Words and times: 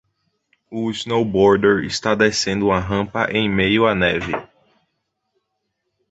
Um 0.71 0.89
snowboarder 0.93 1.83
está 1.85 2.15
descendo 2.15 2.65
uma 2.65 2.79
rampa 2.79 3.29
em 3.31 3.47
meio 3.47 3.85
a 3.85 3.93
neve. 3.93 4.33